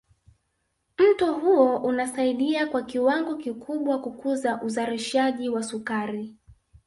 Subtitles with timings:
[0.97, 6.35] Mto huu unasaidia kwa kiwango kikubwa kukuza uzalishaji wa sukari